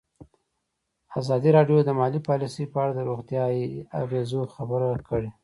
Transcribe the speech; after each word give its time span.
ازادي 1.19 1.49
راډیو 1.57 1.77
د 1.83 1.89
مالي 1.99 2.19
پالیسي 2.27 2.63
په 2.73 2.77
اړه 2.83 2.93
د 2.95 2.99
روغتیایي 3.09 3.65
اغېزو 4.01 4.41
خبره 4.55 4.89
کړې. 5.07 5.29